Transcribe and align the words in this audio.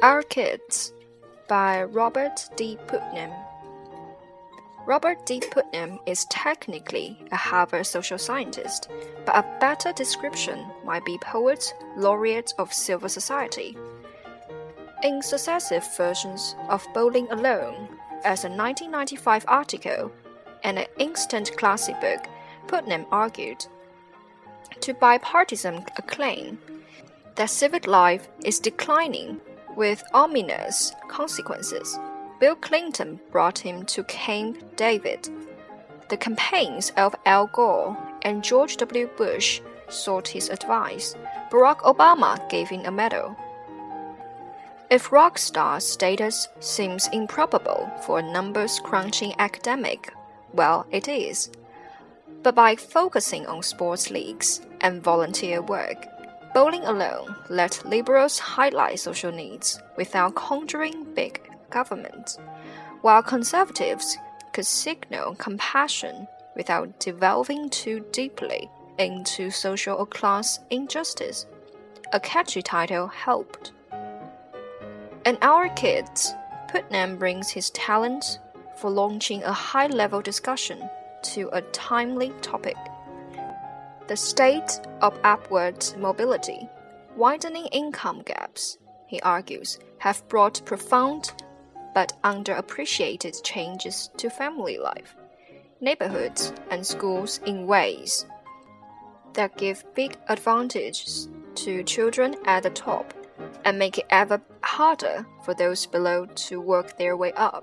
Our 0.00 0.22
Kids 0.22 0.92
by 1.48 1.82
Robert 1.82 2.48
D. 2.54 2.78
Putnam. 2.86 3.32
Robert 4.86 5.26
D. 5.26 5.42
Putnam 5.50 5.98
is 6.06 6.24
technically 6.26 7.18
a 7.32 7.36
Harvard 7.36 7.84
social 7.84 8.16
scientist, 8.16 8.88
but 9.26 9.34
a 9.36 9.58
better 9.58 9.92
description 9.92 10.64
might 10.84 11.04
be 11.04 11.18
poet 11.18 11.74
laureate 11.96 12.54
of 12.58 12.72
civil 12.72 13.08
society. 13.08 13.76
In 15.02 15.20
successive 15.20 15.84
versions 15.96 16.54
of 16.68 16.86
Bowling 16.94 17.26
Alone, 17.32 17.88
as 18.22 18.44
a 18.44 18.48
1995 18.48 19.44
article 19.48 20.12
and 20.62 20.78
an 20.78 20.86
instant 20.98 21.56
classic 21.56 22.00
book, 22.00 22.24
Putnam 22.68 23.04
argued 23.10 23.66
to 24.78 24.94
bipartisan 24.94 25.84
acclaim 25.96 26.60
that 27.34 27.50
civic 27.50 27.88
life 27.88 28.28
is 28.44 28.60
declining 28.60 29.40
with 29.76 30.02
ominous 30.14 30.92
consequences. 31.08 31.98
Bill 32.40 32.54
Clinton 32.54 33.20
brought 33.32 33.58
him 33.58 33.84
to 33.86 34.04
Camp 34.04 34.76
David. 34.76 35.28
The 36.08 36.16
campaigns 36.16 36.92
of 36.96 37.14
Al 37.26 37.48
Gore 37.48 37.96
and 38.22 38.44
George 38.44 38.76
W. 38.78 39.08
Bush 39.16 39.60
sought 39.88 40.28
his 40.28 40.48
advice. 40.48 41.14
Barack 41.50 41.80
Obama 41.80 42.48
gave 42.48 42.68
him 42.68 42.84
a 42.84 42.90
medal. 42.90 43.36
If 44.90 45.12
rock 45.12 45.36
star 45.36 45.80
status 45.80 46.48
seems 46.60 47.08
improbable 47.12 47.90
for 48.06 48.18
a 48.18 48.32
numbers 48.32 48.80
crunching 48.82 49.34
academic, 49.38 50.12
well, 50.52 50.86
it 50.90 51.08
is. 51.08 51.50
But 52.42 52.54
by 52.54 52.76
focusing 52.76 53.46
on 53.46 53.62
sports 53.62 54.10
leagues 54.10 54.62
and 54.80 55.02
volunteer 55.02 55.60
work, 55.60 56.06
Bowling 56.58 56.86
Alone 56.86 57.36
let 57.50 57.86
liberals 57.86 58.40
highlight 58.40 58.98
social 58.98 59.30
needs 59.30 59.80
without 59.96 60.34
conjuring 60.34 61.06
big 61.14 61.40
government, 61.70 62.36
while 63.02 63.22
conservatives 63.22 64.18
could 64.52 64.66
signal 64.66 65.36
compassion 65.36 66.26
without 66.56 66.98
delving 66.98 67.70
too 67.70 68.04
deeply 68.10 68.68
into 68.98 69.52
social 69.52 69.98
or 69.98 70.06
class 70.06 70.58
injustice. 70.70 71.46
A 72.12 72.18
catchy 72.18 72.60
title 72.60 73.06
helped. 73.06 73.70
In 75.24 75.38
Our 75.42 75.68
Kids, 75.76 76.34
Putnam 76.72 77.18
brings 77.18 77.50
his 77.50 77.70
talent 77.70 78.40
for 78.78 78.90
launching 78.90 79.44
a 79.44 79.52
high 79.52 79.86
level 79.86 80.20
discussion 80.20 80.90
to 81.22 81.50
a 81.52 81.62
timely 81.70 82.32
topic. 82.42 82.76
The 84.08 84.16
state 84.16 84.80
of 85.02 85.20
upward 85.22 85.84
mobility, 85.98 86.66
widening 87.14 87.66
income 87.66 88.22
gaps, 88.22 88.78
he 89.06 89.20
argues, 89.20 89.78
have 89.98 90.26
brought 90.28 90.64
profound 90.64 91.34
but 91.94 92.14
underappreciated 92.24 93.42
changes 93.44 94.08
to 94.16 94.30
family 94.30 94.78
life, 94.78 95.14
neighborhoods, 95.82 96.54
and 96.70 96.86
schools 96.86 97.40
in 97.44 97.66
ways 97.66 98.24
that 99.34 99.58
give 99.58 99.84
big 99.94 100.16
advantages 100.28 101.28
to 101.56 101.82
children 101.82 102.34
at 102.46 102.62
the 102.62 102.70
top 102.70 103.12
and 103.66 103.78
make 103.78 103.98
it 103.98 104.06
ever 104.08 104.40
harder 104.62 105.26
for 105.44 105.52
those 105.52 105.84
below 105.84 106.24
to 106.24 106.62
work 106.62 106.96
their 106.96 107.14
way 107.14 107.32
up. 107.32 107.62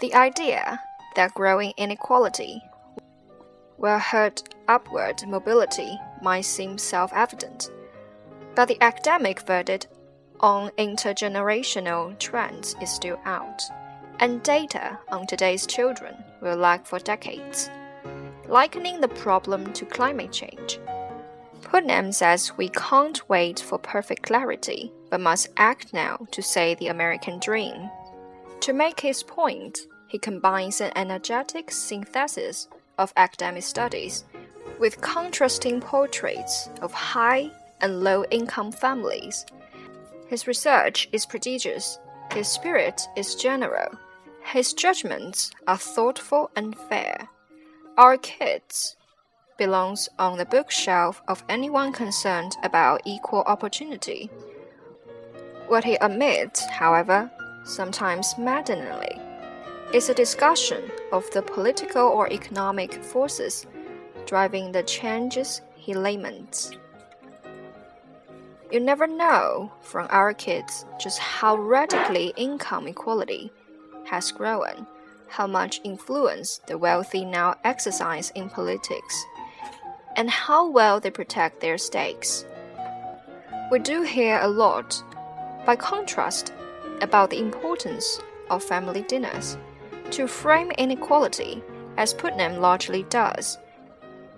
The 0.00 0.12
idea 0.12 0.78
that 1.16 1.32
growing 1.32 1.72
inequality 1.78 2.62
will 3.78 3.98
hurt 3.98 4.42
upward 4.66 5.26
mobility 5.26 5.98
might 6.20 6.42
seem 6.42 6.76
self 6.76 7.12
evident, 7.14 7.70
but 8.54 8.66
the 8.66 8.80
academic 8.82 9.40
verdict 9.40 9.88
on 10.40 10.70
intergenerational 10.78 12.18
trends 12.18 12.76
is 12.82 12.90
still 12.90 13.18
out, 13.24 13.62
and 14.20 14.42
data 14.42 14.98
on 15.08 15.26
today's 15.26 15.66
children 15.66 16.14
will 16.40 16.56
lag 16.56 16.84
for 16.84 16.98
decades, 16.98 17.70
likening 18.46 19.00
the 19.00 19.08
problem 19.08 19.72
to 19.72 19.84
climate 19.86 20.32
change. 20.32 20.78
Putnam 21.62 22.12
says 22.12 22.56
we 22.56 22.68
can't 22.70 23.28
wait 23.28 23.60
for 23.60 23.78
perfect 23.78 24.22
clarity, 24.22 24.92
but 25.10 25.20
must 25.20 25.48
act 25.56 25.92
now 25.92 26.26
to 26.30 26.42
save 26.42 26.78
the 26.78 26.88
American 26.88 27.38
dream. 27.40 27.90
To 28.60 28.72
make 28.72 29.00
his 29.00 29.22
point, 29.22 29.80
he 30.08 30.18
combines 30.18 30.80
an 30.80 30.92
energetic 30.96 31.70
synthesis 31.70 32.68
of 32.98 33.12
academic 33.16 33.62
studies 33.62 34.24
with 34.78 35.00
contrasting 35.00 35.80
portraits 35.80 36.68
of 36.82 36.92
high 36.92 37.50
and 37.80 38.02
low 38.02 38.24
income 38.30 38.72
families. 38.72 39.46
His 40.28 40.46
research 40.46 41.08
is 41.12 41.26
prodigious, 41.26 41.98
his 42.32 42.48
spirit 42.48 43.08
is 43.16 43.34
general, 43.34 43.88
his 44.44 44.72
judgments 44.72 45.50
are 45.66 45.78
thoughtful 45.78 46.50
and 46.56 46.76
fair. 46.76 47.28
Our 47.96 48.16
kids 48.18 48.96
belongs 49.56 50.08
on 50.18 50.38
the 50.38 50.46
bookshelf 50.46 51.20
of 51.28 51.42
anyone 51.48 51.92
concerned 51.92 52.56
about 52.62 53.02
equal 53.04 53.42
opportunity. 53.42 54.30
What 55.66 55.84
he 55.84 55.96
admits, 55.96 56.64
however, 56.64 57.30
sometimes 57.64 58.38
maddeningly, 58.38 59.20
is 59.94 60.10
a 60.10 60.14
discussion 60.14 60.90
of 61.12 61.30
the 61.30 61.40
political 61.40 62.02
or 62.02 62.30
economic 62.30 63.02
forces 63.02 63.66
driving 64.26 64.70
the 64.70 64.82
changes 64.82 65.62
he 65.76 65.94
laments. 65.94 66.72
You 68.70 68.80
never 68.80 69.06
know 69.06 69.72
from 69.80 70.06
our 70.10 70.34
kids 70.34 70.84
just 71.00 71.18
how 71.18 71.56
radically 71.56 72.34
income 72.36 72.86
equality 72.86 73.50
has 74.04 74.30
grown, 74.30 74.86
how 75.26 75.46
much 75.46 75.80
influence 75.84 76.60
the 76.66 76.76
wealthy 76.76 77.24
now 77.24 77.54
exercise 77.64 78.30
in 78.34 78.50
politics 78.50 79.24
and 80.16 80.28
how 80.28 80.68
well 80.68 81.00
they 81.00 81.10
protect 81.10 81.60
their 81.60 81.78
stakes. 81.78 82.44
We 83.70 83.78
do 83.78 84.02
hear 84.02 84.38
a 84.40 84.48
lot, 84.48 85.02
by 85.64 85.76
contrast, 85.76 86.52
about 87.00 87.30
the 87.30 87.38
importance 87.38 88.20
of 88.50 88.62
family 88.62 89.02
dinners 89.02 89.56
to 90.12 90.26
frame 90.26 90.70
inequality, 90.72 91.62
as 91.96 92.14
Putnam 92.14 92.60
largely 92.60 93.02
does, 93.04 93.58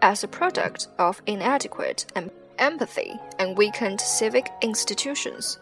as 0.00 0.24
a 0.24 0.28
product 0.28 0.88
of 0.98 1.22
inadequate 1.26 2.06
empathy 2.58 3.14
and 3.38 3.56
weakened 3.56 4.00
civic 4.00 4.48
institutions, 4.62 5.58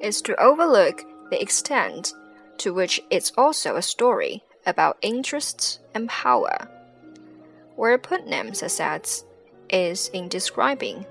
is 0.00 0.20
to 0.22 0.40
overlook 0.40 1.04
the 1.30 1.40
extent 1.40 2.12
to 2.58 2.74
which 2.74 3.00
it's 3.10 3.32
also 3.38 3.76
a 3.76 3.82
story 3.82 4.42
about 4.66 4.98
interests 5.02 5.78
and 5.94 6.08
power. 6.08 6.68
Where 7.76 7.96
Putnam 7.96 8.52
says 8.52 9.24
is 9.70 10.08
in 10.08 10.28
describing 10.28 11.06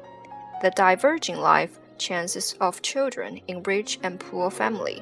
the 0.62 0.72
diverging 0.72 1.38
life 1.38 1.80
chances 1.98 2.56
of 2.60 2.82
children 2.82 3.42
in 3.48 3.64
rich 3.64 4.00
and 4.04 4.20
poor 4.20 4.52
family. 4.52 5.02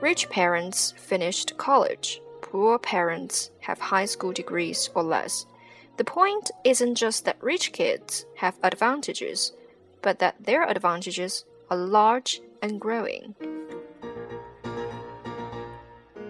Rich 0.00 0.30
parents 0.30 0.92
finished 0.96 1.56
college, 1.56 2.20
poor 2.42 2.78
parents 2.78 3.50
have 3.60 3.78
high 3.78 4.04
school 4.04 4.32
degrees 4.32 4.90
or 4.94 5.02
less. 5.02 5.46
The 5.96 6.04
point 6.04 6.50
isn't 6.64 6.94
just 6.94 7.24
that 7.24 7.42
rich 7.42 7.72
kids 7.72 8.24
have 8.36 8.58
advantages, 8.62 9.52
but 10.02 10.18
that 10.18 10.36
their 10.40 10.64
advantages 10.64 11.44
are 11.70 11.76
large 11.76 12.40
and 12.62 12.80
growing. 12.80 13.34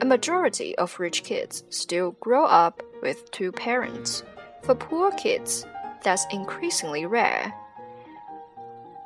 A 0.00 0.04
majority 0.04 0.76
of 0.76 0.98
rich 0.98 1.22
kids 1.24 1.62
still 1.68 2.12
grow 2.20 2.46
up 2.46 2.82
with 3.02 3.30
two 3.30 3.52
parents. 3.52 4.24
For 4.62 4.74
poor 4.74 5.10
kids, 5.12 5.66
that's 6.02 6.26
increasingly 6.32 7.06
rare. 7.06 7.54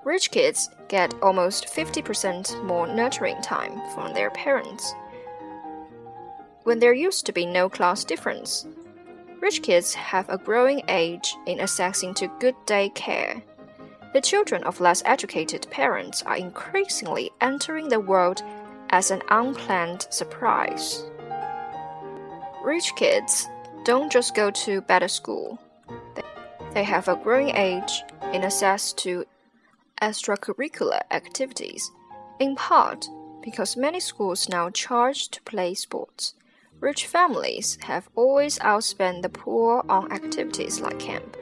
Rich 0.04 0.30
kids 0.30 0.68
get 0.88 1.14
almost 1.22 1.66
50% 1.66 2.62
more 2.64 2.86
nurturing 2.86 3.40
time 3.42 3.80
from 3.94 4.12
their 4.14 4.30
parents. 4.30 4.94
When 6.64 6.78
there 6.78 6.92
used 6.92 7.24
to 7.26 7.32
be 7.32 7.46
no 7.46 7.68
class 7.68 8.04
difference, 8.04 8.66
rich 9.40 9.62
kids 9.62 9.94
have 9.94 10.28
a 10.28 10.38
growing 10.38 10.82
age 10.88 11.36
in 11.46 11.58
accessing 11.58 12.14
to 12.16 12.32
good 12.40 12.56
day 12.66 12.90
care. 12.90 13.42
The 14.12 14.20
children 14.20 14.64
of 14.64 14.80
less 14.80 15.02
educated 15.04 15.66
parents 15.70 16.22
are 16.22 16.36
increasingly 16.36 17.30
entering 17.40 17.88
the 17.88 18.00
world 18.00 18.42
as 18.90 19.10
an 19.10 19.22
unplanned 19.30 20.06
surprise. 20.10 21.04
Rich 22.62 22.92
kids 22.96 23.48
don't 23.84 24.10
just 24.10 24.34
go 24.34 24.50
to 24.50 24.80
better 24.82 25.08
school, 25.08 25.58
they 26.74 26.82
have 26.82 27.06
a 27.06 27.14
growing 27.14 27.50
age 27.50 28.02
in 28.32 28.42
access 28.42 28.92
to 28.94 29.24
extracurricular 30.02 31.00
activities, 31.12 31.92
in 32.40 32.56
part 32.56 33.08
because 33.42 33.76
many 33.76 34.00
schools 34.00 34.48
now 34.48 34.70
charge 34.70 35.28
to 35.28 35.40
play 35.42 35.74
sports. 35.74 36.34
Rich 36.80 37.06
families 37.06 37.78
have 37.82 38.08
always 38.14 38.58
outspent 38.58 39.22
the 39.22 39.28
poor 39.28 39.84
on 39.88 40.12
activities 40.12 40.80
like 40.80 40.98
camp. 40.98 41.36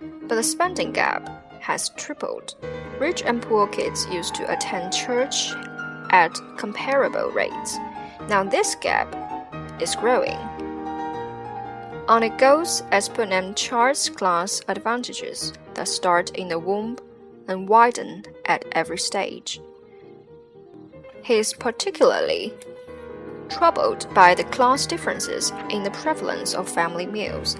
But 0.00 0.34
the 0.34 0.42
spending 0.42 0.92
gap 0.92 1.28
has 1.60 1.90
tripled. 1.96 2.54
Rich 2.98 3.22
and 3.24 3.40
poor 3.40 3.66
kids 3.66 4.06
used 4.10 4.34
to 4.36 4.52
attend 4.52 4.92
church 4.92 5.52
at 6.10 6.38
comparable 6.56 7.30
rates. 7.30 7.78
Now 8.28 8.44
this 8.44 8.74
gap 8.74 9.14
is 9.80 9.96
growing. 9.96 10.38
On 12.08 12.22
it 12.22 12.38
goes 12.38 12.82
as 12.92 13.08
Putnam 13.08 13.54
charts 13.54 14.08
class 14.08 14.60
advantages 14.68 15.52
that 15.74 15.88
start 15.88 16.30
in 16.36 16.48
the 16.48 16.58
womb 16.58 16.98
and 17.48 17.68
widen 17.68 18.24
at 18.46 18.64
every 18.72 18.98
stage. 18.98 19.60
He 21.24 21.34
is 21.34 21.52
particularly 21.52 22.52
troubled 23.48 24.12
by 24.14 24.34
the 24.34 24.44
class 24.44 24.86
differences 24.86 25.52
in 25.70 25.82
the 25.82 25.90
prevalence 25.92 26.54
of 26.54 26.68
family 26.68 27.06
meals, 27.06 27.56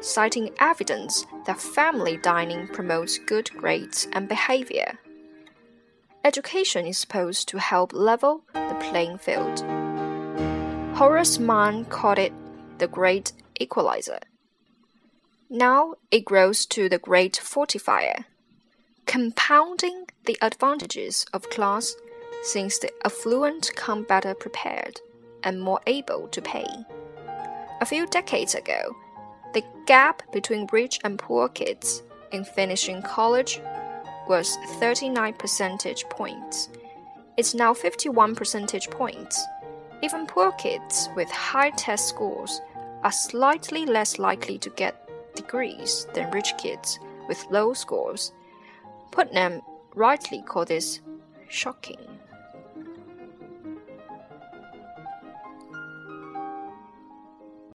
citing 0.00 0.50
evidence 0.58 1.24
that 1.46 1.60
family 1.60 2.16
dining 2.18 2.66
promotes 2.68 3.18
good 3.18 3.50
grades 3.50 4.08
and 4.12 4.28
behavior. 4.28 4.98
Education 6.24 6.86
is 6.86 6.98
supposed 6.98 7.48
to 7.48 7.58
help 7.58 7.92
level 7.92 8.42
the 8.52 8.76
playing 8.80 9.18
field. 9.18 9.60
Horace 10.96 11.38
Mann 11.38 11.84
called 11.86 12.18
it 12.18 12.32
the 12.78 12.88
great 12.88 13.32
equalizer. 13.60 14.20
Now 15.48 15.94
it 16.10 16.24
grows 16.24 16.66
to 16.66 16.88
the 16.88 16.98
great 16.98 17.34
fortifier, 17.42 18.24
compounding 19.06 20.06
the 20.26 20.38
advantages 20.40 21.26
of 21.32 21.50
class 21.50 21.94
since 22.42 22.78
the 22.78 22.90
affluent 23.04 23.70
come 23.76 24.02
better 24.02 24.34
prepared 24.34 25.00
and 25.44 25.60
more 25.60 25.80
able 25.86 26.28
to 26.28 26.42
pay. 26.42 26.66
A 27.80 27.86
few 27.86 28.06
decades 28.06 28.54
ago, 28.54 28.96
the 29.54 29.64
gap 29.86 30.22
between 30.32 30.68
rich 30.72 31.00
and 31.04 31.18
poor 31.18 31.48
kids 31.48 32.02
in 32.30 32.44
finishing 32.44 33.02
college 33.02 33.60
was 34.28 34.56
39 34.78 35.34
percentage 35.34 36.04
points. 36.04 36.68
It's 37.36 37.54
now 37.54 37.74
51 37.74 38.34
percentage 38.34 38.88
points. 38.90 39.44
Even 40.02 40.26
poor 40.26 40.52
kids 40.52 41.08
with 41.16 41.30
high 41.30 41.70
test 41.70 42.08
scores 42.08 42.60
are 43.02 43.12
slightly 43.12 43.84
less 43.84 44.18
likely 44.18 44.58
to 44.58 44.70
get 44.70 45.08
degrees 45.34 46.06
than 46.14 46.30
rich 46.30 46.54
kids 46.58 46.98
with 47.28 47.44
low 47.50 47.72
scores. 47.72 48.32
Putnam 49.10 49.62
rightly 49.94 50.42
called 50.42 50.68
this 50.68 51.00
shocking. 51.48 51.98